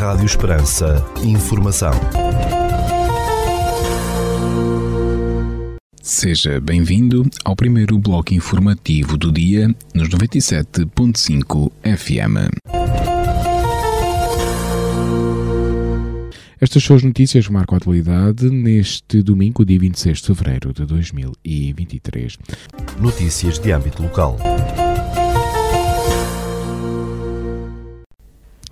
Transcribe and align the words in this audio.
Rádio 0.00 0.24
Esperança. 0.24 1.04
Informação. 1.22 1.92
Seja 6.00 6.58
bem-vindo 6.58 7.28
ao 7.44 7.54
primeiro 7.54 7.98
bloco 7.98 8.32
informativo 8.32 9.18
do 9.18 9.30
dia 9.30 9.68
nos 9.94 10.08
97.5 10.08 11.70
FM. 11.84 12.48
Estas 16.58 16.82
são 16.82 16.96
as 16.96 17.02
notícias 17.02 17.46
que 17.46 17.52
marcam 17.52 17.74
a 17.74 17.76
atualidade 17.76 18.48
neste 18.48 19.22
domingo, 19.22 19.66
dia 19.66 19.78
26 19.78 20.18
de 20.18 20.26
fevereiro 20.28 20.72
de 20.72 20.86
2023. 20.86 22.38
Notícias 22.98 23.58
de 23.58 23.70
âmbito 23.70 24.02
local. 24.02 24.38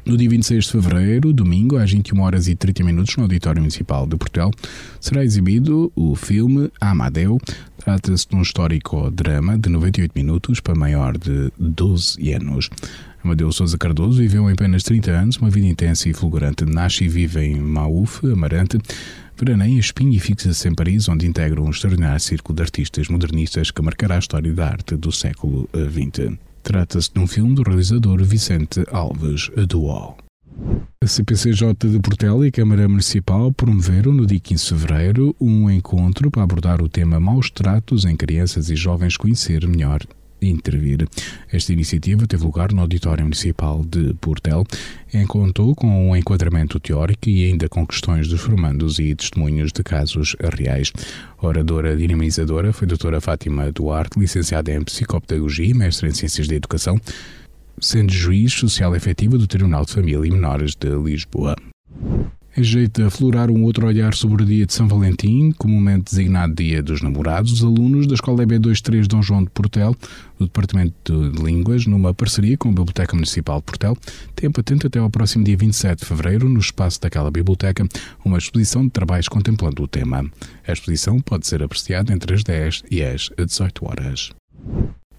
No 0.08 0.16
dia 0.16 0.30
26 0.30 0.64
de 0.64 0.72
fevereiro, 0.72 1.34
domingo, 1.34 1.76
às 1.76 1.92
21 1.92 2.22
horas 2.22 2.48
e 2.48 2.54
30 2.54 2.82
minutos, 2.82 3.14
no 3.18 3.24
Auditório 3.24 3.60
Municipal 3.60 4.06
de 4.06 4.16
Portel, 4.16 4.50
será 4.98 5.22
exibido 5.22 5.92
o 5.94 6.16
filme 6.16 6.70
Amadeu. 6.80 7.38
Trata-se 7.76 8.26
de 8.26 8.34
um 8.34 8.40
histórico 8.40 9.10
drama 9.10 9.58
de 9.58 9.68
98 9.68 10.12
minutos 10.16 10.60
para 10.60 10.74
maior 10.74 11.18
de 11.18 11.52
12 11.58 12.32
anos. 12.32 12.70
Amadeu 13.22 13.52
Sousa 13.52 13.76
Cardoso 13.76 14.18
viveu 14.18 14.48
em 14.48 14.54
apenas 14.54 14.82
30 14.82 15.10
anos 15.10 15.36
uma 15.36 15.50
vida 15.50 15.66
intensa 15.66 16.08
e 16.08 16.14
fulgurante. 16.14 16.64
Nasce 16.64 17.04
e 17.04 17.08
vive 17.08 17.44
em 17.44 17.60
Maúf, 17.60 18.24
Amarante, 18.32 18.78
veraneia 19.36 19.72
em 19.72 19.78
Espinho 19.78 20.14
e 20.14 20.18
fixa-se 20.18 20.66
em 20.68 20.74
Paris, 20.74 21.06
onde 21.10 21.26
integra 21.26 21.60
um 21.60 21.68
extraordinário 21.68 22.18
círculo 22.18 22.56
de 22.56 22.62
artistas 22.62 23.08
modernistas 23.08 23.70
que 23.70 23.82
marcará 23.82 24.16
a 24.16 24.20
história 24.20 24.54
da 24.54 24.68
arte 24.68 24.96
do 24.96 25.12
século 25.12 25.68
XX. 25.74 26.38
Trata-se 26.68 27.10
de 27.10 27.18
um 27.18 27.26
filme 27.26 27.54
do 27.54 27.62
realizador 27.62 28.22
Vicente 28.22 28.84
Alves 28.92 29.50
Dual. 29.66 30.18
A 31.02 31.06
CPCJ 31.06 31.72
de 31.72 31.98
Portela 31.98 32.44
e 32.44 32.50
a 32.50 32.52
Câmara 32.52 32.86
Municipal 32.86 33.50
promoveram 33.50 34.12
no 34.12 34.26
dia 34.26 34.38
15 34.38 34.62
de 34.62 34.68
fevereiro 34.68 35.36
um 35.40 35.70
encontro 35.70 36.30
para 36.30 36.42
abordar 36.42 36.82
o 36.82 36.88
tema 36.88 37.18
maus 37.18 37.50
tratos 37.50 38.04
em 38.04 38.14
crianças 38.14 38.68
e 38.68 38.76
jovens 38.76 39.16
conhecer 39.16 39.66
melhor 39.66 40.02
intervir. 40.40 41.06
Esta 41.52 41.72
iniciativa 41.72 42.26
teve 42.26 42.44
lugar 42.44 42.72
no 42.72 42.80
Auditório 42.80 43.24
Municipal 43.24 43.84
de 43.84 44.14
Portel 44.14 44.64
e 45.12 45.24
contou 45.26 45.74
com 45.74 46.10
um 46.10 46.16
enquadramento 46.16 46.78
teórico 46.78 47.28
e 47.28 47.46
ainda 47.46 47.68
com 47.68 47.86
questões 47.86 48.28
dos 48.28 48.40
formandos 48.40 48.98
e 48.98 49.14
testemunhos 49.14 49.72
de 49.72 49.82
casos 49.82 50.36
reais. 50.56 50.92
Oradora 51.40 51.96
dinamizadora 51.96 52.72
foi 52.72 52.86
a 52.86 52.88
doutora 52.88 53.20
Fátima 53.20 53.70
Duarte, 53.72 54.18
licenciada 54.18 54.72
em 54.72 54.82
Psicopedagogia 54.82 55.66
e 55.66 55.74
mestre 55.74 56.08
em 56.08 56.12
Ciências 56.12 56.48
da 56.48 56.54
Educação, 56.54 57.00
sendo 57.80 58.12
juiz 58.12 58.52
social 58.52 58.94
efetiva 58.94 59.38
do 59.38 59.46
Tribunal 59.46 59.84
de 59.84 59.92
Família 59.92 60.26
e 60.26 60.30
Menores 60.30 60.74
de 60.74 60.88
Lisboa. 60.90 61.56
Em 62.58 62.64
jeito 62.64 63.00
de 63.00 63.06
aflorar 63.06 63.52
um 63.52 63.62
outro 63.62 63.86
olhar 63.86 64.12
sobre 64.14 64.42
o 64.42 64.44
dia 64.44 64.66
de 64.66 64.72
São 64.72 64.88
Valentim, 64.88 65.52
comumente 65.52 66.06
designado 66.06 66.56
Dia 66.56 66.82
dos 66.82 67.00
Namorados, 67.00 67.52
os 67.52 67.62
alunos 67.62 68.04
da 68.08 68.14
Escola 68.14 68.44
EB23 68.44 69.06
Dom 69.06 69.22
João 69.22 69.44
de 69.44 69.50
Portel, 69.50 69.94
do 70.36 70.46
Departamento 70.46 71.30
de 71.30 71.40
Línguas, 71.40 71.86
numa 71.86 72.12
parceria 72.12 72.56
com 72.56 72.70
a 72.70 72.72
Biblioteca 72.72 73.14
Municipal 73.14 73.58
de 73.58 73.62
Portel, 73.62 73.96
têm 74.34 74.50
patente 74.50 74.88
até 74.88 74.98
ao 74.98 75.08
próximo 75.08 75.44
dia 75.44 75.56
27 75.56 76.00
de 76.00 76.04
fevereiro, 76.04 76.48
no 76.48 76.58
espaço 76.58 77.00
daquela 77.00 77.30
biblioteca, 77.30 77.86
uma 78.24 78.38
exposição 78.38 78.82
de 78.82 78.90
trabalhos 78.90 79.28
contemplando 79.28 79.80
o 79.80 79.86
tema. 79.86 80.28
A 80.66 80.72
exposição 80.72 81.20
pode 81.20 81.46
ser 81.46 81.62
apreciada 81.62 82.12
entre 82.12 82.34
as 82.34 82.42
10 82.42 82.82
e 82.90 83.04
as 83.04 83.30
18 83.38 83.86
horas. 83.86 84.32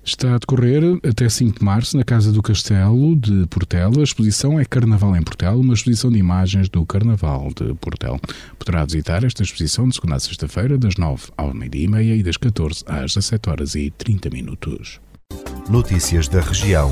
Está 0.04 0.36
a 0.36 0.38
decorrer 0.38 0.82
até 1.08 1.30
5 1.30 1.60
de 1.60 1.66
março 1.66 1.96
na 1.96 2.04
Casa 2.04 2.32
do 2.32 2.42
Castelo 2.42 3.16
de 3.16 3.46
Portela. 3.48 4.00
A 4.00 4.04
exposição 4.04 4.60
é 4.60 4.66
Carnaval 4.66 5.16
em 5.16 5.22
Portela, 5.22 5.58
uma 5.58 5.74
exposição 5.74 6.12
de 6.12 6.18
imagens 6.18 6.70
do 6.70 6.86
Carnaval 6.86 7.50
de 7.56 7.74
Portela. 7.76 8.20
Poderá 8.58 8.84
visitar 8.86 9.24
esta 9.24 9.44
exposição 9.44 9.88
de 9.88 9.96
segunda 9.96 10.16
a 10.16 10.20
sexta-feira, 10.20 10.78
das 10.78 10.96
9 10.96 11.28
ao 11.38 11.54
meio-dia 11.54 11.84
e 11.84 11.88
meia 11.88 12.16
e 12.16 12.24
das 12.24 12.38
14 12.38 12.84
às 12.88 13.14
17 13.14 13.50
horas 13.50 13.76
e 13.76 13.92
30 13.92 14.30
minutos. 14.30 15.00
Notícias 15.70 16.28
da 16.28 16.42
região. 16.42 16.92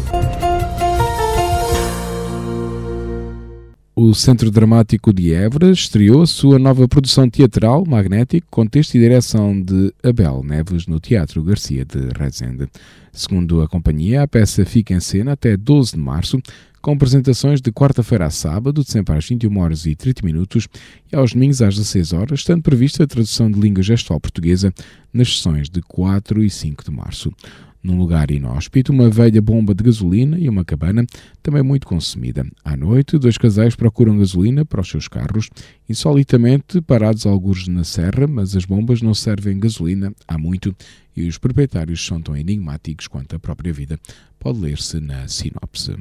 O 3.99 4.13
Centro 4.13 4.51
Dramático 4.51 5.11
de 5.11 5.33
Évora 5.33 5.71
estreou 5.71 6.21
a 6.21 6.27
sua 6.27 6.59
nova 6.59 6.87
produção 6.87 7.27
teatral, 7.27 7.83
Magnético, 7.83 8.45
com 8.47 8.63
texto 8.67 8.93
e 8.93 8.99
direção 8.99 9.59
de 9.59 9.91
Abel 10.03 10.43
Neves 10.43 10.85
no 10.85 10.99
Teatro 10.99 11.41
Garcia 11.41 11.83
de 11.83 12.09
Rezende. 12.15 12.67
Segundo 13.11 13.59
a 13.59 13.67
companhia, 13.67 14.21
a 14.21 14.27
peça 14.27 14.63
fica 14.65 14.93
em 14.93 14.99
cena 14.99 15.31
até 15.31 15.57
12 15.57 15.93
de 15.93 15.97
março, 15.97 16.39
com 16.79 16.91
apresentações 16.91 17.59
de 17.59 17.71
quarta-feira 17.71 18.27
a 18.27 18.29
sábado, 18.29 18.83
de 18.83 18.91
sempre 18.91 19.17
às 19.17 19.27
21 19.27 19.57
horas 19.57 19.87
e 19.87 19.95
30 19.95 20.23
minutos, 20.23 20.67
e 21.11 21.15
aos 21.15 21.33
domingos 21.33 21.63
às 21.63 21.75
16 21.75 22.13
horas, 22.13 22.41
estando 22.41 22.61
prevista 22.61 23.03
a 23.03 23.07
tradução 23.07 23.49
de 23.49 23.59
língua 23.59 23.81
gestual 23.81 24.19
portuguesa 24.19 24.71
nas 25.11 25.35
sessões 25.35 25.71
de 25.71 25.81
4 25.81 26.43
e 26.43 26.51
5 26.51 26.83
de 26.83 26.91
março. 26.91 27.33
Num 27.81 27.97
lugar 27.97 28.31
inóspito, 28.31 28.91
uma 28.91 29.09
velha 29.09 29.41
bomba 29.41 29.73
de 29.73 29.83
gasolina 29.83 30.37
e 30.37 30.49
uma 30.49 30.65
cabana, 30.65 31.05
também 31.41 31.63
muito 31.63 31.87
consumida. 31.87 32.45
À 32.63 32.75
noite, 32.75 33.17
dois 33.17 33.37
casais 33.37 33.75
procuram 33.75 34.17
gasolina 34.17 34.65
para 34.65 34.81
os 34.81 34.89
seus 34.89 35.07
carros, 35.07 35.49
insolitamente 35.87 36.81
parados 36.81 37.25
alguns 37.25 37.67
na 37.67 37.83
serra, 37.83 38.27
mas 38.27 38.55
as 38.55 38.65
bombas 38.65 39.01
não 39.01 39.13
servem 39.13 39.59
gasolina 39.59 40.13
há 40.27 40.37
muito 40.37 40.75
e 41.15 41.27
os 41.27 41.37
proprietários 41.37 42.05
são 42.05 42.21
tão 42.21 42.35
enigmáticos 42.35 43.07
quanto 43.07 43.35
a 43.35 43.39
própria 43.39 43.73
vida. 43.73 43.99
Pode 44.39 44.59
ler-se 44.59 44.99
na 44.99 45.27
sinopse. 45.27 45.95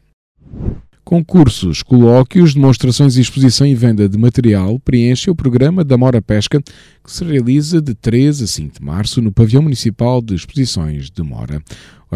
Concursos, 1.06 1.84
colóquios, 1.84 2.52
demonstrações 2.52 3.16
e 3.16 3.20
exposição 3.20 3.64
e 3.64 3.76
venda 3.76 4.08
de 4.08 4.18
material 4.18 4.76
preenchem 4.80 5.32
o 5.32 5.36
programa 5.36 5.84
da 5.84 5.96
Mora 5.96 6.20
Pesca, 6.20 6.60
que 6.60 7.12
se 7.12 7.22
realiza 7.24 7.80
de 7.80 7.94
3 7.94 8.42
a 8.42 8.46
5 8.48 8.80
de 8.80 8.84
março 8.84 9.22
no 9.22 9.30
Pavilhão 9.30 9.62
Municipal 9.62 10.20
de 10.20 10.34
Exposições 10.34 11.08
de 11.08 11.22
Mora. 11.22 11.62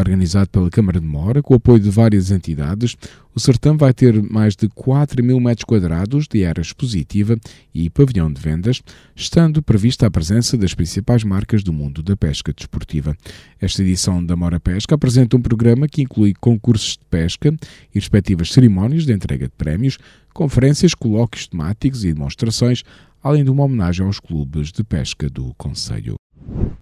Organizado 0.01 0.49
pela 0.49 0.71
Câmara 0.71 0.99
de 0.99 1.07
Mora, 1.07 1.43
com 1.43 1.53
o 1.53 1.57
apoio 1.59 1.79
de 1.79 1.91
várias 1.91 2.31
entidades, 2.31 2.97
o 3.35 3.39
certame 3.39 3.79
vai 3.79 3.93
ter 3.93 4.23
mais 4.23 4.57
de 4.57 4.67
4 4.69 5.23
mil 5.23 5.39
metros 5.39 5.65
quadrados 5.65 6.27
de 6.27 6.43
área 6.45 6.63
expositiva 6.63 7.37
e 7.75 7.91
pavilhão 7.91 8.33
de 8.33 8.41
vendas, 8.41 8.83
estando 9.15 9.63
prevista 9.63 10.07
a 10.07 10.11
presença 10.11 10.57
das 10.57 10.73
principais 10.73 11.23
marcas 11.23 11.63
do 11.63 11.71
mundo 11.71 12.03
da 12.03 12.17
pesca 12.17 12.51
desportiva. 12.51 13.15
Esta 13.61 13.83
edição 13.83 14.25
da 14.25 14.35
Mora 14.35 14.59
Pesca 14.59 14.95
apresenta 14.95 15.37
um 15.37 15.43
programa 15.43 15.87
que 15.87 16.01
inclui 16.01 16.33
concursos 16.33 16.97
de 16.97 17.05
pesca 17.11 17.49
e 17.51 17.57
respectivas 17.99 18.53
cerimónias 18.53 19.05
de 19.05 19.13
entrega 19.13 19.47
de 19.47 19.55
prémios, 19.55 19.99
conferências, 20.33 20.95
colóquios 20.95 21.47
temáticos 21.47 22.07
e 22.07 22.13
demonstrações, 22.15 22.83
além 23.23 23.45
de 23.45 23.51
uma 23.51 23.65
homenagem 23.65 24.07
aos 24.07 24.19
clubes 24.19 24.73
de 24.73 24.83
pesca 24.83 25.29
do 25.29 25.53
Conselho. 25.59 26.15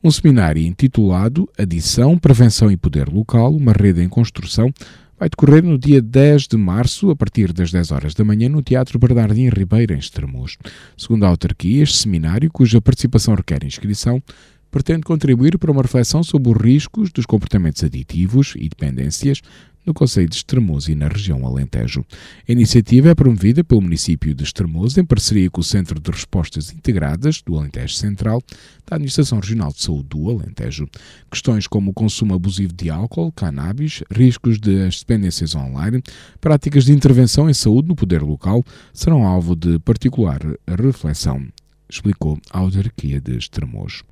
Um 0.02 0.10
seminário 0.10 0.62
intitulado 0.62 1.48
Adição, 1.58 2.16
Prevenção 2.16 2.70
e 2.70 2.76
Poder 2.76 3.08
Local, 3.08 3.54
uma 3.54 3.72
rede 3.72 4.02
em 4.02 4.08
construção, 4.08 4.72
vai 5.18 5.28
decorrer 5.28 5.64
no 5.64 5.76
dia 5.76 6.00
10 6.00 6.46
de 6.46 6.56
março, 6.56 7.10
a 7.10 7.16
partir 7.16 7.52
das 7.52 7.72
10 7.72 7.90
horas 7.90 8.14
da 8.14 8.24
manhã, 8.24 8.48
no 8.48 8.62
Teatro 8.62 8.98
Bernardino 8.98 9.52
Ribeiro, 9.52 9.92
em 9.92 9.98
Estremoz. 9.98 10.56
Segundo 10.96 11.24
a 11.24 11.28
autarquia, 11.28 11.82
este 11.82 11.98
seminário, 11.98 12.50
cuja 12.50 12.80
participação 12.80 13.34
requer 13.34 13.64
inscrição, 13.64 14.22
pretende 14.78 15.02
contribuir 15.02 15.58
para 15.58 15.72
uma 15.72 15.82
reflexão 15.82 16.22
sobre 16.22 16.52
os 16.52 16.62
riscos 16.62 17.10
dos 17.10 17.26
comportamentos 17.26 17.82
aditivos 17.82 18.54
e 18.56 18.68
dependências 18.68 19.42
no 19.84 19.92
Conselho 19.92 20.28
de 20.28 20.36
Estremoz 20.36 20.86
e 20.86 20.94
na 20.94 21.08
região 21.08 21.44
Alentejo. 21.44 22.04
A 22.48 22.52
iniciativa 22.52 23.08
é 23.08 23.14
promovida 23.14 23.64
pelo 23.64 23.82
município 23.82 24.32
de 24.32 24.44
Estremoz 24.44 24.96
em 24.96 25.04
parceria 25.04 25.50
com 25.50 25.60
o 25.60 25.64
Centro 25.64 25.98
de 25.98 26.08
Respostas 26.12 26.72
Integradas 26.72 27.42
do 27.42 27.58
Alentejo 27.58 27.94
Central 27.94 28.40
da 28.86 28.94
Administração 28.94 29.40
Regional 29.40 29.72
de 29.72 29.82
Saúde 29.82 30.10
do 30.10 30.30
Alentejo. 30.30 30.88
Questões 31.28 31.66
como 31.66 31.90
o 31.90 31.94
consumo 31.94 32.34
abusivo 32.34 32.72
de 32.72 32.88
álcool, 32.88 33.32
cannabis, 33.32 34.04
riscos 34.12 34.60
das 34.60 35.00
dependências 35.00 35.56
online, 35.56 36.00
práticas 36.40 36.84
de 36.84 36.92
intervenção 36.92 37.50
em 37.50 37.54
saúde 37.54 37.88
no 37.88 37.96
poder 37.96 38.22
local 38.22 38.62
serão 38.92 39.26
alvo 39.26 39.56
de 39.56 39.80
particular 39.80 40.38
reflexão, 40.68 41.44
explicou 41.90 42.38
a 42.52 42.60
autarquia 42.60 43.20
de 43.20 43.36
Estremoz. 43.36 44.04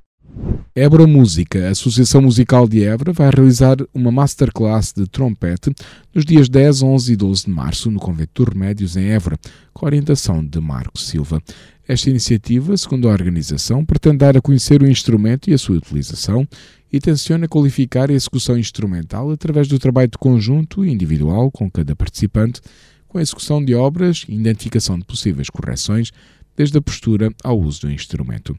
Évora 0.74 1.06
Música, 1.06 1.68
a 1.68 1.70
Associação 1.70 2.20
Musical 2.20 2.68
de 2.68 2.84
Évora, 2.84 3.12
vai 3.12 3.30
realizar 3.30 3.76
uma 3.94 4.12
masterclass 4.12 4.92
de 4.92 5.06
trompete 5.06 5.72
nos 6.14 6.24
dias 6.24 6.50
10, 6.50 6.82
11 6.82 7.12
e 7.12 7.16
12 7.16 7.44
de 7.44 7.50
março 7.50 7.90
no 7.90 7.98
Convento 7.98 8.44
dos 8.44 8.52
Remédios, 8.52 8.96
em 8.96 9.06
Évora, 9.06 9.38
com 9.72 9.86
a 9.86 9.88
orientação 9.88 10.44
de 10.44 10.60
Marcos 10.60 11.08
Silva. 11.08 11.42
Esta 11.88 12.10
iniciativa, 12.10 12.76
segundo 12.76 13.08
a 13.08 13.12
organização, 13.12 13.84
pretende 13.84 14.18
dar 14.18 14.36
a 14.36 14.40
conhecer 14.42 14.82
o 14.82 14.88
instrumento 14.88 15.48
e 15.48 15.54
a 15.54 15.58
sua 15.58 15.76
utilização 15.76 16.46
e 16.92 17.00
tenciona 17.00 17.48
qualificar 17.48 18.10
a 18.10 18.14
execução 18.14 18.58
instrumental 18.58 19.30
através 19.30 19.68
do 19.68 19.78
trabalho 19.78 20.08
de 20.08 20.18
conjunto 20.18 20.84
e 20.84 20.90
individual 20.90 21.50
com 21.50 21.70
cada 21.70 21.96
participante, 21.96 22.60
com 23.08 23.18
a 23.18 23.22
execução 23.22 23.64
de 23.64 23.74
obras 23.74 24.26
e 24.28 24.34
identificação 24.34 24.98
de 24.98 25.04
possíveis 25.04 25.48
correções, 25.48 26.12
desde 26.56 26.78
a 26.78 26.82
postura 26.82 27.32
ao 27.44 27.60
uso 27.60 27.82
do 27.82 27.90
instrumento. 27.90 28.56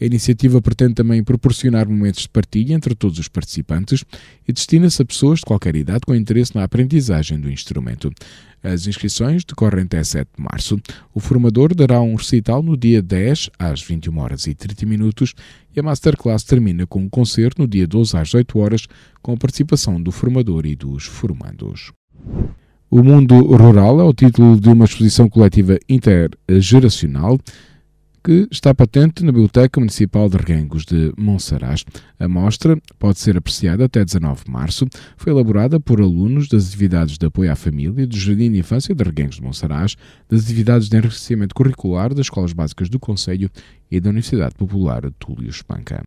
A 0.00 0.04
iniciativa 0.04 0.62
pretende 0.62 0.94
também 0.94 1.22
proporcionar 1.22 1.86
momentos 1.86 2.22
de 2.22 2.28
partilha 2.30 2.72
entre 2.72 2.94
todos 2.94 3.18
os 3.18 3.28
participantes 3.28 4.02
e 4.48 4.52
destina-se 4.52 5.02
a 5.02 5.04
pessoas 5.04 5.40
de 5.40 5.44
qualquer 5.44 5.76
idade 5.76 6.00
com 6.06 6.14
interesse 6.14 6.54
na 6.54 6.64
aprendizagem 6.64 7.38
do 7.38 7.50
instrumento. 7.50 8.10
As 8.62 8.86
inscrições 8.86 9.44
decorrem 9.44 9.84
até 9.84 10.02
7 10.02 10.28
de 10.36 10.42
março. 10.42 10.80
O 11.14 11.20
formador 11.20 11.74
dará 11.74 12.00
um 12.00 12.14
recital 12.14 12.62
no 12.62 12.76
dia 12.76 13.02
10 13.02 13.50
às 13.58 13.82
21 13.82 14.18
horas 14.18 14.46
e 14.46 14.54
30 14.54 14.86
minutos 14.86 15.34
e 15.74 15.80
a 15.80 15.82
masterclass 15.82 16.44
termina 16.44 16.86
com 16.86 17.00
um 17.00 17.08
concerto 17.08 17.60
no 17.60 17.68
dia 17.68 17.86
12 17.86 18.16
às 18.16 18.32
8 18.32 18.58
horas 18.58 18.86
com 19.20 19.32
a 19.32 19.36
participação 19.36 20.00
do 20.00 20.12
formador 20.12 20.64
e 20.64 20.74
dos 20.74 21.04
formandos. 21.04 21.92
O 22.92 23.04
Mundo 23.04 23.36
Rural 23.36 24.00
é 24.00 24.02
o 24.02 24.12
título 24.12 24.58
de 24.60 24.68
uma 24.68 24.84
exposição 24.84 25.28
coletiva 25.28 25.78
intergeracional 25.88 27.38
que 28.24 28.48
está 28.50 28.74
patente 28.74 29.24
na 29.24 29.30
Biblioteca 29.30 29.78
Municipal 29.78 30.28
de 30.28 30.36
Reguengos 30.36 30.84
de 30.84 31.12
Monsaraz. 31.16 31.84
A 32.18 32.26
mostra 32.26 32.76
pode 32.98 33.20
ser 33.20 33.36
apreciada 33.36 33.84
até 33.84 34.04
19 34.04 34.44
de 34.44 34.50
março. 34.50 34.88
Foi 35.16 35.32
elaborada 35.32 35.78
por 35.78 36.00
alunos 36.00 36.48
das 36.48 36.66
atividades 36.66 37.16
de 37.16 37.24
apoio 37.24 37.52
à 37.52 37.54
família 37.54 38.08
do 38.08 38.16
Jardim 38.16 38.50
de 38.50 38.58
Infância 38.58 38.92
de 38.92 39.04
Reguengos 39.04 39.36
de 39.36 39.42
Monsaraz, 39.42 39.94
das 40.28 40.42
atividades 40.42 40.88
de 40.88 40.96
enriquecimento 40.96 41.54
curricular 41.54 42.08
das 42.08 42.26
Escolas 42.26 42.52
Básicas 42.52 42.88
do 42.88 42.98
Conselho 42.98 43.48
e 43.88 44.00
da 44.00 44.10
Universidade 44.10 44.56
Popular 44.56 45.02
Túlio 45.16 45.48
Espanca. 45.48 46.02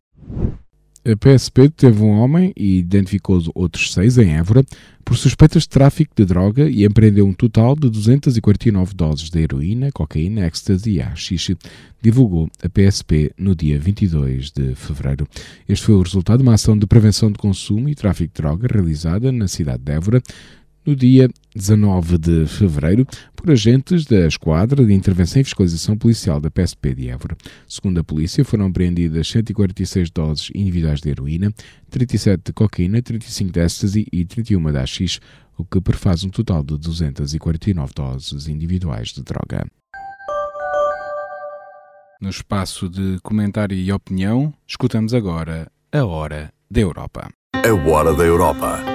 A 1.06 1.14
PSP 1.14 1.68
teve 1.68 2.02
um 2.02 2.08
homem 2.08 2.50
e 2.56 2.78
identificou 2.78 3.38
outros 3.54 3.92
seis 3.92 4.16
em 4.16 4.36
Évora 4.36 4.64
por 5.04 5.18
suspeitas 5.18 5.64
de 5.64 5.68
tráfico 5.68 6.14
de 6.16 6.24
droga 6.24 6.66
e 6.66 6.82
empreendeu 6.82 7.26
um 7.26 7.32
total 7.34 7.76
de 7.76 7.90
249 7.90 8.94
doses 8.94 9.28
de 9.28 9.38
heroína, 9.38 9.92
cocaína, 9.92 10.46
ecstasy 10.46 10.92
e 10.92 11.02
haxixe, 11.02 11.58
divulgou 12.00 12.48
a 12.62 12.68
PSP 12.70 13.32
no 13.36 13.54
dia 13.54 13.78
22 13.78 14.50
de 14.50 14.74
fevereiro. 14.74 15.28
Este 15.68 15.84
foi 15.84 15.94
o 15.94 16.00
resultado 16.00 16.38
de 16.38 16.44
uma 16.44 16.54
ação 16.54 16.78
de 16.78 16.86
prevenção 16.86 17.30
de 17.30 17.36
consumo 17.36 17.90
e 17.90 17.94
tráfico 17.94 18.32
de 18.34 18.42
droga 18.42 18.66
realizada 18.66 19.30
na 19.30 19.46
cidade 19.46 19.82
de 19.82 19.92
Évora 19.92 20.22
no 20.86 20.96
dia 20.96 21.28
19 21.54 22.18
de 22.18 22.46
fevereiro 22.46 23.06
por 23.36 23.50
agentes 23.50 24.04
da 24.04 24.26
Esquadra 24.26 24.84
de 24.84 24.92
Intervenção 24.92 25.40
e 25.40 25.44
Fiscalização 25.44 25.96
Policial 25.96 26.40
da 26.40 26.50
PSP 26.50 26.94
de 26.94 27.08
Évora. 27.08 27.36
Segundo 27.68 28.00
a 28.00 28.04
polícia, 28.04 28.44
foram 28.44 28.66
apreendidas 28.66 29.28
146 29.28 30.10
doses 30.10 30.50
individuais 30.54 31.00
de 31.00 31.10
heroína, 31.10 31.52
37 31.90 32.42
de 32.46 32.52
cocaína, 32.52 33.00
35 33.00 33.52
de 33.52 33.60
ecstasy 33.60 34.06
e 34.12 34.24
31 34.24 34.72
de 34.72 34.78
AX, 34.78 35.20
o 35.56 35.64
que 35.64 35.80
prefaz 35.80 36.24
um 36.24 36.28
total 36.28 36.64
de 36.64 36.76
249 36.76 37.92
doses 37.94 38.48
individuais 38.48 39.08
de 39.08 39.22
droga. 39.22 39.64
No 42.20 42.30
espaço 42.30 42.88
de 42.88 43.18
comentário 43.22 43.76
e 43.76 43.92
opinião, 43.92 44.52
escutamos 44.66 45.12
agora 45.12 45.70
a 45.92 46.04
Hora 46.04 46.52
da 46.70 46.80
Europa. 46.80 47.28
A 47.52 47.88
Hora 47.88 48.14
da 48.14 48.24
Europa 48.24 48.93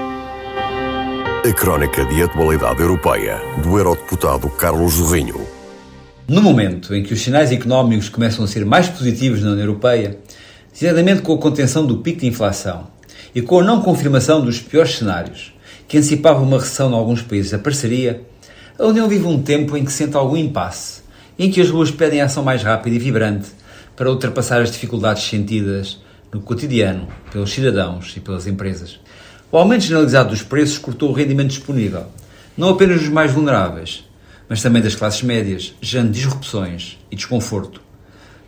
a 1.46 1.54
crónica 1.54 2.04
de 2.04 2.22
atualidade 2.22 2.82
europeia 2.82 3.40
do 3.64 3.78
eurodeputado 3.78 4.50
Carlos 4.50 4.96
Zorrinho. 4.96 5.48
No 6.28 6.42
momento 6.42 6.94
em 6.94 7.02
que 7.02 7.14
os 7.14 7.22
sinais 7.22 7.50
económicos 7.50 8.10
começam 8.10 8.44
a 8.44 8.48
ser 8.48 8.66
mais 8.66 8.90
positivos 8.90 9.42
na 9.42 9.52
União 9.52 9.64
Europeia, 9.64 10.20
designadamente 10.70 11.22
com 11.22 11.34
a 11.34 11.38
contenção 11.38 11.86
do 11.86 12.00
pico 12.00 12.20
de 12.20 12.28
inflação 12.28 12.88
e 13.34 13.42
com 13.42 13.58
a 13.58 13.64
não 13.64 13.82
confirmação 13.82 14.44
dos 14.44 14.60
piores 14.60 14.96
cenários, 14.96 15.54
que 15.88 15.98
antecipavam 15.98 16.44
uma 16.44 16.60
recessão 16.60 16.92
em 16.92 16.96
alguns 16.96 17.22
países 17.22 17.52
da 17.52 17.58
parceria, 17.58 18.22
a 18.78 18.86
União 18.86 19.08
vive 19.08 19.26
um 19.26 19.42
tempo 19.42 19.78
em 19.78 19.86
que 19.86 19.94
sente 19.94 20.18
algum 20.18 20.36
impasse, 20.36 21.04
em 21.38 21.50
que 21.50 21.62
as 21.62 21.70
ruas 21.70 21.90
pedem 21.90 22.20
ação 22.20 22.44
mais 22.44 22.64
rápida 22.64 22.98
e 22.98 23.00
vibrante 23.00 23.48
para 23.96 24.10
ultrapassar 24.10 24.62
as 24.62 24.72
dificuldades 24.72 25.24
sentidas 25.24 26.02
no 26.34 26.42
cotidiano 26.42 27.08
pelos 27.32 27.52
cidadãos 27.52 28.14
e 28.18 28.20
pelas 28.20 28.46
empresas. 28.46 29.00
O 29.52 29.58
aumento 29.58 29.82
generalizado 29.82 30.30
dos 30.30 30.44
preços 30.44 30.78
cortou 30.78 31.10
o 31.10 31.14
rendimento 31.14 31.50
disponível, 31.50 32.06
não 32.56 32.70
apenas 32.70 33.00
dos 33.00 33.10
mais 33.10 33.32
vulneráveis, 33.32 34.08
mas 34.48 34.62
também 34.62 34.80
das 34.80 34.94
classes 34.94 35.24
médias, 35.24 35.74
gerando 35.82 36.12
disrupções 36.12 37.00
e 37.10 37.16
desconforto. 37.16 37.82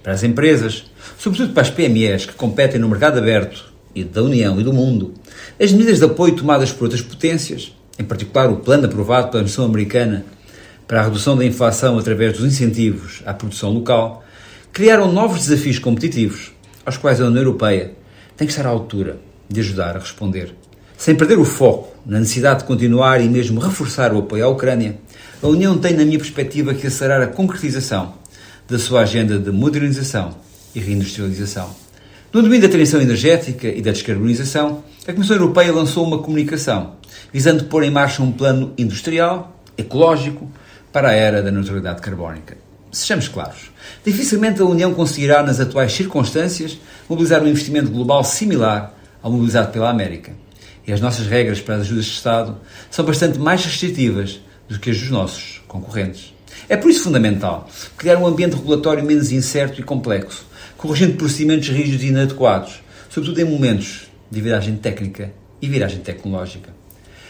Para 0.03 0.13
as 0.13 0.21
empresas, 0.21 0.85
sobretudo 1.17 1.53
para 1.53 1.63
as 1.63 1.71
PMEs 1.71 2.27
que 2.27 2.33
competem 2.33 2.79
no 2.79 2.87
mercado 2.87 3.17
aberto 3.17 3.73
e 3.95 4.03
da 4.03 4.21
União 4.21 4.61
e 4.61 4.63
do 4.63 4.71
mundo, 4.71 5.15
as 5.59 5.71
medidas 5.71 5.97
de 5.97 6.05
apoio 6.05 6.35
tomadas 6.35 6.71
por 6.71 6.83
outras 6.83 7.01
potências, 7.01 7.75
em 7.97 8.03
particular 8.03 8.51
o 8.51 8.57
plano 8.57 8.85
aprovado 8.85 9.29
pela 9.29 9.41
Comissão 9.41 9.65
Americana 9.65 10.23
para 10.87 10.99
a 10.99 11.03
redução 11.05 11.35
da 11.35 11.43
inflação 11.43 11.97
através 11.97 12.33
dos 12.33 12.45
incentivos 12.45 13.23
à 13.25 13.33
produção 13.33 13.71
local, 13.71 14.23
criaram 14.71 15.11
novos 15.11 15.47
desafios 15.47 15.79
competitivos, 15.79 16.51
aos 16.85 16.97
quais 16.97 17.19
a 17.19 17.25
União 17.25 17.41
Europeia 17.41 17.93
tem 18.37 18.45
que 18.45 18.53
estar 18.53 18.67
à 18.67 18.69
altura 18.69 19.19
de 19.49 19.61
ajudar 19.61 19.95
a 19.95 19.99
responder. 19.99 20.60
Sem 21.01 21.15
perder 21.15 21.39
o 21.39 21.45
foco 21.45 21.97
na 22.05 22.19
necessidade 22.19 22.59
de 22.59 22.65
continuar 22.65 23.21
e 23.21 23.27
mesmo 23.27 23.59
reforçar 23.59 24.13
o 24.13 24.19
apoio 24.19 24.45
à 24.45 24.47
Ucrânia, 24.47 24.99
a 25.41 25.47
União 25.47 25.75
tem, 25.75 25.95
na 25.95 26.05
minha 26.05 26.19
perspectiva, 26.19 26.75
que 26.75 26.85
acelerar 26.85 27.23
a 27.23 27.25
concretização 27.25 28.13
da 28.69 28.77
sua 28.77 29.01
agenda 29.01 29.39
de 29.39 29.49
modernização 29.49 30.35
e 30.75 30.79
reindustrialização. 30.79 31.71
No 32.31 32.43
domínio 32.43 32.67
da 32.67 32.71
transição 32.71 33.01
energética 33.01 33.67
e 33.67 33.81
da 33.81 33.89
descarbonização, 33.89 34.83
a 35.07 35.11
Comissão 35.11 35.37
Europeia 35.37 35.73
lançou 35.73 36.05
uma 36.05 36.19
comunicação 36.19 36.97
visando 37.33 37.63
pôr 37.63 37.81
em 37.81 37.89
marcha 37.89 38.21
um 38.21 38.31
plano 38.31 38.71
industrial, 38.77 39.59
ecológico, 39.75 40.47
para 40.93 41.09
a 41.09 41.13
era 41.13 41.41
da 41.41 41.49
neutralidade 41.49 41.99
carbónica. 41.99 42.55
Sejamos 42.91 43.27
claros, 43.27 43.71
dificilmente 44.05 44.61
a 44.61 44.65
União 44.65 44.93
conseguirá, 44.93 45.41
nas 45.41 45.59
atuais 45.59 45.93
circunstâncias, 45.93 46.77
mobilizar 47.09 47.41
um 47.41 47.47
investimento 47.47 47.89
global 47.89 48.23
similar 48.23 48.93
ao 49.23 49.31
mobilizado 49.31 49.71
pela 49.71 49.89
América 49.89 50.31
e 50.85 50.93
as 50.93 51.01
nossas 51.01 51.27
regras 51.27 51.61
para 51.61 51.75
as 51.75 51.81
ajudas 51.81 52.05
de 52.05 52.11
Estado 52.11 52.57
são 52.89 53.05
bastante 53.05 53.37
mais 53.37 53.63
restritivas 53.63 54.39
do 54.67 54.79
que 54.79 54.89
as 54.89 54.99
dos 54.99 55.09
nossos 55.09 55.61
concorrentes. 55.67 56.33
É 56.67 56.77
por 56.77 56.89
isso 56.89 57.03
fundamental 57.03 57.69
criar 57.97 58.17
um 58.17 58.25
ambiente 58.25 58.55
regulatório 58.55 59.03
menos 59.03 59.31
incerto 59.31 59.79
e 59.79 59.83
complexo, 59.83 60.45
corrigindo 60.77 61.17
procedimentos 61.17 61.69
rígidos 61.69 62.03
e 62.03 62.07
inadequados, 62.07 62.81
sobretudo 63.09 63.41
em 63.41 63.45
momentos 63.45 64.09
de 64.29 64.41
viragem 64.41 64.75
técnica 64.75 65.31
e 65.61 65.67
viragem 65.67 65.99
tecnológica. 65.99 66.69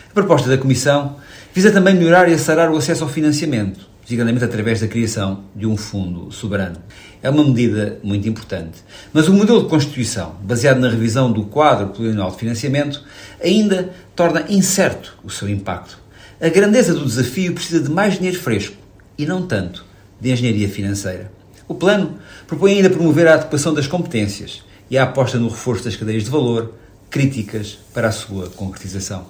A 0.09 0.13
proposta 0.13 0.49
da 0.49 0.57
Comissão 0.57 1.17
visa 1.53 1.71
também 1.71 1.95
melhorar 1.95 2.29
e 2.29 2.33
acelerar 2.33 2.71
o 2.71 2.77
acesso 2.77 3.03
ao 3.03 3.09
financiamento, 3.09 3.90
designadamente 4.03 4.45
através 4.45 4.79
da 4.81 4.87
criação 4.87 5.43
de 5.55 5.65
um 5.65 5.77
fundo 5.77 6.31
soberano. 6.31 6.77
É 7.21 7.29
uma 7.29 7.43
medida 7.43 7.99
muito 8.03 8.27
importante. 8.27 8.79
Mas 9.13 9.27
o 9.27 9.33
modelo 9.33 9.63
de 9.63 9.69
Constituição, 9.69 10.35
baseado 10.41 10.79
na 10.79 10.89
revisão 10.89 11.31
do 11.31 11.45
quadro 11.45 11.87
plurianual 11.87 12.31
de 12.31 12.37
financiamento, 12.37 13.03
ainda 13.43 13.91
torna 14.15 14.45
incerto 14.49 15.17
o 15.23 15.29
seu 15.29 15.47
impacto. 15.47 15.99
A 16.39 16.49
grandeza 16.49 16.93
do 16.93 17.05
desafio 17.05 17.53
precisa 17.53 17.83
de 17.83 17.89
mais 17.89 18.15
dinheiro 18.15 18.39
fresco 18.39 18.75
e 19.17 19.25
não 19.25 19.45
tanto 19.45 19.85
de 20.19 20.31
engenharia 20.31 20.67
financeira. 20.67 21.31
O 21.67 21.75
plano 21.75 22.17
propõe 22.47 22.73
ainda 22.73 22.89
promover 22.89 23.27
a 23.27 23.35
adequação 23.35 23.73
das 23.73 23.87
competências 23.87 24.63
e 24.89 24.97
a 24.97 25.03
aposta 25.03 25.37
no 25.37 25.47
reforço 25.47 25.83
das 25.83 25.95
cadeias 25.95 26.23
de 26.23 26.29
valor, 26.29 26.73
críticas 27.09 27.77
para 27.93 28.07
a 28.07 28.11
sua 28.11 28.49
concretização. 28.49 29.27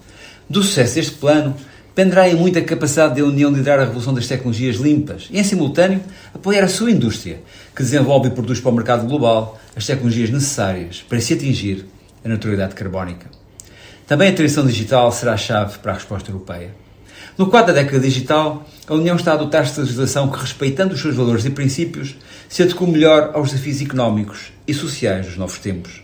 Do 0.49 0.63
sucesso 0.63 0.95
deste 0.95 1.13
plano 1.13 1.55
dependerá 1.93 2.29
em 2.29 2.35
muito 2.35 2.57
a 2.57 2.61
capacidade 2.61 3.19
da 3.19 3.27
União 3.27 3.51
de 3.51 3.57
liderar 3.59 3.79
a 3.79 3.83
revolução 3.83 4.13
das 4.13 4.27
tecnologias 4.27 4.77
limpas 4.77 5.27
e, 5.29 5.37
em 5.37 5.43
simultâneo, 5.43 6.01
apoiar 6.33 6.63
a 6.63 6.69
sua 6.69 6.89
indústria, 6.89 7.41
que 7.75 7.83
desenvolve 7.83 8.29
e 8.29 8.31
produz 8.31 8.59
para 8.61 8.71
o 8.71 8.75
mercado 8.75 9.05
global 9.05 9.59
as 9.75 9.85
tecnologias 9.85 10.29
necessárias 10.29 11.03
para 11.07 11.19
se 11.19 11.33
atingir 11.33 11.85
a 12.23 12.29
neutralidade 12.29 12.75
carbónica. 12.75 13.27
Também 14.07 14.29
a 14.29 14.33
transição 14.33 14.65
digital 14.65 15.11
será 15.11 15.33
a 15.33 15.37
chave 15.37 15.79
para 15.79 15.91
a 15.91 15.95
resposta 15.95 16.31
europeia. 16.31 16.71
No 17.37 17.47
quadro 17.47 17.73
da 17.73 17.81
década 17.81 17.99
digital, 17.99 18.65
a 18.87 18.93
União 18.93 19.15
está 19.15 19.31
a 19.31 19.33
adotar-se 19.35 19.73
de 19.73 19.81
legislação 19.81 20.29
que, 20.29 20.39
respeitando 20.39 20.93
os 20.93 21.01
seus 21.01 21.15
valores 21.15 21.45
e 21.45 21.49
princípios, 21.49 22.15
se 22.47 22.63
adequa 22.63 22.85
melhor 22.87 23.31
aos 23.33 23.51
desafios 23.51 23.81
económicos 23.81 24.51
e 24.67 24.73
sociais 24.73 25.25
dos 25.25 25.37
novos 25.37 25.59
tempos. 25.59 26.01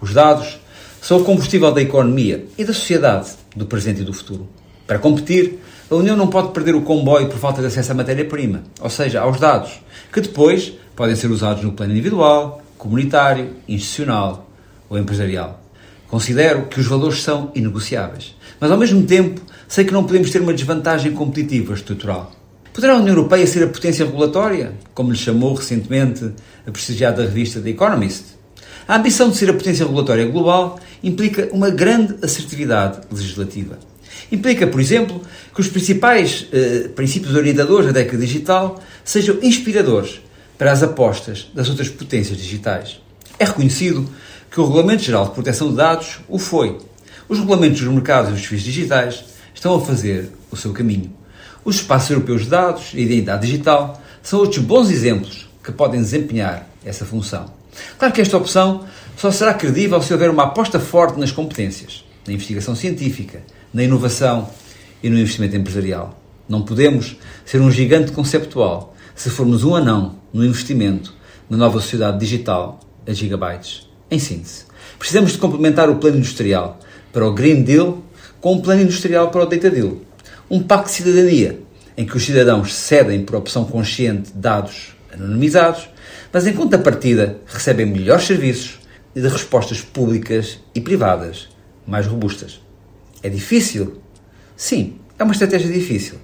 Os 0.00 0.12
dados 0.12 0.58
são 1.00 1.18
o 1.18 1.24
combustível 1.24 1.72
da 1.72 1.82
economia 1.82 2.46
e 2.56 2.64
da 2.64 2.72
sociedade 2.72 3.30
do 3.54 3.66
presente 3.66 4.00
e 4.00 4.04
do 4.04 4.12
futuro. 4.12 4.48
Para 4.86 4.98
competir, 4.98 5.58
a 5.90 5.94
União 5.94 6.16
não 6.16 6.28
pode 6.28 6.52
perder 6.52 6.74
o 6.74 6.82
comboio 6.82 7.28
por 7.28 7.38
falta 7.38 7.60
de 7.60 7.66
acesso 7.66 7.92
à 7.92 7.94
matéria-prima, 7.94 8.62
ou 8.80 8.90
seja, 8.90 9.20
aos 9.20 9.38
dados, 9.38 9.80
que 10.12 10.20
depois 10.20 10.72
podem 10.94 11.16
ser 11.16 11.30
usados 11.30 11.62
no 11.62 11.72
plano 11.72 11.92
individual, 11.92 12.62
comunitário, 12.78 13.50
institucional 13.68 14.48
ou 14.88 14.98
empresarial. 14.98 15.60
Considero 16.08 16.66
que 16.66 16.78
os 16.78 16.86
valores 16.86 17.22
são 17.22 17.50
inegociáveis, 17.54 18.36
mas 18.60 18.70
ao 18.70 18.78
mesmo 18.78 19.04
tempo 19.04 19.40
sei 19.66 19.84
que 19.84 19.92
não 19.92 20.04
podemos 20.04 20.30
ter 20.30 20.40
uma 20.40 20.54
desvantagem 20.54 21.12
competitiva 21.12 21.74
estrutural. 21.74 22.32
Poderá 22.72 22.92
a 22.92 22.96
União 22.96 23.16
Europeia 23.16 23.46
ser 23.46 23.64
a 23.64 23.68
potência 23.68 24.04
regulatória, 24.04 24.74
como 24.94 25.10
lhe 25.10 25.18
chamou 25.18 25.54
recentemente 25.54 26.30
a 26.66 26.70
prestigiada 26.70 27.22
revista 27.22 27.60
The 27.60 27.70
Economist? 27.70 28.36
A 28.86 28.96
ambição 28.96 29.30
de 29.30 29.36
ser 29.36 29.50
a 29.50 29.54
potência 29.54 29.84
regulatória 29.84 30.26
global 30.26 30.78
implica 31.02 31.48
uma 31.52 31.70
grande 31.70 32.16
assertividade 32.22 33.00
legislativa. 33.10 33.78
Implica, 34.30 34.66
por 34.66 34.80
exemplo, 34.80 35.22
que 35.54 35.60
os 35.60 35.68
principais 35.68 36.46
eh, 36.52 36.88
princípios 36.94 37.34
orientadores 37.34 37.86
da 37.86 37.92
década 37.92 38.18
digital 38.18 38.80
sejam 39.04 39.38
inspiradores 39.42 40.20
para 40.58 40.72
as 40.72 40.82
apostas 40.82 41.48
das 41.54 41.68
outras 41.68 41.88
potências 41.88 42.36
digitais. 42.36 43.00
É 43.38 43.44
reconhecido 43.44 44.08
que 44.50 44.60
o 44.60 44.64
Regulamento 44.64 45.02
Geral 45.02 45.26
de 45.26 45.32
Proteção 45.32 45.68
de 45.68 45.76
Dados 45.76 46.18
o 46.28 46.38
foi. 46.38 46.78
Os 47.28 47.38
regulamentos 47.38 47.80
dos 47.80 47.92
mercados 47.92 48.30
e 48.30 48.32
dos 48.32 48.44
fins 48.44 48.62
digitais 48.62 49.24
estão 49.54 49.74
a 49.74 49.80
fazer 49.80 50.30
o 50.50 50.56
seu 50.56 50.72
caminho. 50.72 51.12
Os 51.64 51.76
espaços 51.76 52.10
europeus 52.10 52.44
de 52.44 52.50
dados 52.50 52.92
e 52.94 53.00
identidade 53.00 53.46
digital 53.46 54.00
são 54.22 54.40
outros 54.40 54.64
bons 54.64 54.90
exemplos 54.90 55.48
que 55.62 55.72
podem 55.72 56.00
desempenhar 56.00 56.68
essa 56.84 57.04
função. 57.04 57.50
Claro 57.98 58.14
que 58.14 58.20
esta 58.20 58.36
opção 58.36 58.86
só 59.16 59.30
será 59.30 59.52
credível 59.52 60.00
se 60.00 60.12
houver 60.12 60.30
uma 60.30 60.44
aposta 60.44 60.78
forte 60.78 61.18
nas 61.18 61.32
competências, 61.32 62.04
na 62.26 62.34
investigação 62.34 62.74
científica, 62.74 63.42
na 63.72 63.82
inovação 63.82 64.48
e 65.02 65.08
no 65.08 65.18
investimento 65.18 65.56
empresarial. 65.56 66.20
Não 66.48 66.62
podemos 66.62 67.16
ser 67.44 67.60
um 67.60 67.70
gigante 67.70 68.12
conceptual 68.12 68.94
se 69.14 69.30
formos 69.30 69.64
um 69.64 69.74
anão 69.74 70.16
no 70.32 70.44
investimento 70.44 71.14
na 71.48 71.56
nova 71.56 71.80
sociedade 71.80 72.18
digital 72.18 72.80
a 73.06 73.12
gigabytes. 73.12 73.88
Em 74.10 74.18
síntese, 74.18 74.64
precisamos 74.98 75.32
de 75.32 75.38
complementar 75.38 75.88
o 75.88 75.96
plano 75.96 76.18
industrial 76.18 76.78
para 77.12 77.26
o 77.26 77.32
Green 77.32 77.62
Deal 77.62 78.02
com 78.40 78.54
um 78.54 78.60
plano 78.60 78.82
industrial 78.82 79.30
para 79.30 79.42
o 79.42 79.46
Data 79.46 79.70
Deal. 79.70 79.96
Um 80.50 80.62
pacto 80.62 80.88
de 80.88 80.96
cidadania 80.96 81.60
em 81.96 82.04
que 82.04 82.16
os 82.16 82.24
cidadãos 82.24 82.74
cedem 82.74 83.24
por 83.24 83.36
opção 83.36 83.64
consciente 83.64 84.30
dados 84.34 84.94
anonimizados, 85.12 85.88
mas 86.32 86.46
em 86.46 86.52
contrapartida 86.52 87.38
recebem 87.46 87.86
melhores 87.86 88.24
serviços 88.24 88.78
e 89.14 89.20
de 89.20 89.28
respostas 89.28 89.80
públicas 89.80 90.58
e 90.74 90.80
privadas 90.80 91.48
mais 91.86 92.06
robustas. 92.06 92.60
É 93.22 93.28
difícil? 93.28 94.00
Sim, 94.56 94.98
é 95.18 95.24
uma 95.24 95.32
estratégia 95.32 95.70
difícil, 95.70 96.16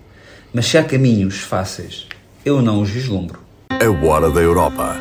mas 0.52 0.66
se 0.66 0.76
há 0.76 0.84
caminhos 0.84 1.40
fáceis, 1.40 2.06
eu 2.44 2.60
não 2.60 2.80
os 2.80 2.90
vislumbro. 2.90 3.40
A 3.70 4.06
Hora 4.06 4.30
da 4.30 4.40
Europa. 4.40 4.96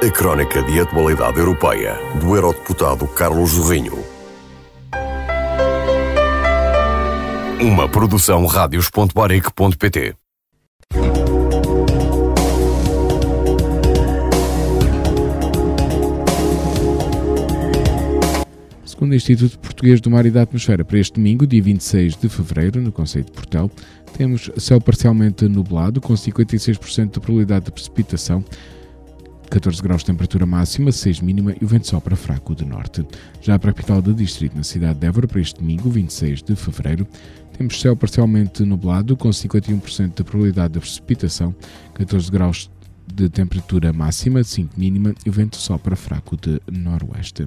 A 0.00 0.10
crónica 0.10 0.62
de 0.62 0.80
atualidade 0.80 1.38
europeia 1.38 1.98
do 2.20 2.34
eurodeputado 2.34 3.06
Carlos 3.08 3.50
Zorrinho. 3.50 4.04
Uma 7.60 7.88
produção 7.88 8.46
radios.baric.pt 8.46 10.14
Segundo 18.98 19.12
o 19.12 19.14
Instituto 19.14 19.60
Português 19.60 20.00
do 20.00 20.10
Mar 20.10 20.26
e 20.26 20.30
da 20.32 20.42
Atmosfera, 20.42 20.84
para 20.84 20.98
este 20.98 21.12
domingo, 21.12 21.46
dia 21.46 21.62
26 21.62 22.16
de 22.16 22.28
fevereiro, 22.28 22.80
no 22.80 22.90
Conselho 22.90 23.26
de 23.26 23.30
Portel, 23.30 23.70
temos 24.16 24.50
céu 24.56 24.80
parcialmente 24.80 25.46
nublado, 25.46 26.00
com 26.00 26.14
56% 26.14 27.12
de 27.12 27.20
probabilidade 27.20 27.66
de 27.66 27.70
precipitação, 27.70 28.44
14 29.48 29.80
graus 29.80 30.00
de 30.00 30.06
temperatura 30.06 30.44
máxima, 30.44 30.90
6 30.90 31.20
mínima 31.20 31.54
e 31.60 31.64
o 31.64 31.68
vento 31.68 31.86
sopra 31.86 32.16
fraco 32.16 32.56
de 32.56 32.64
norte. 32.64 33.06
Já 33.40 33.56
para 33.56 33.70
a 33.70 33.72
capital 33.72 34.02
do 34.02 34.12
distrito, 34.12 34.56
na 34.56 34.64
cidade 34.64 34.98
de 34.98 35.06
Évora, 35.06 35.28
para 35.28 35.40
este 35.40 35.60
domingo, 35.60 35.88
26 35.88 36.42
de 36.42 36.56
fevereiro, 36.56 37.06
temos 37.56 37.80
céu 37.80 37.94
parcialmente 37.94 38.64
nublado, 38.64 39.16
com 39.16 39.28
51% 39.28 40.12
de 40.12 40.24
probabilidade 40.24 40.74
de 40.74 40.80
precipitação, 40.80 41.54
14 41.94 42.28
graus 42.32 42.68
de 43.06 43.28
temperatura 43.28 43.92
máxima, 43.92 44.42
5 44.42 44.74
mínima 44.76 45.14
e 45.24 45.30
o 45.30 45.32
vento 45.32 45.56
sopra 45.56 45.94
fraco 45.94 46.36
de 46.36 46.60
noroeste. 46.68 47.46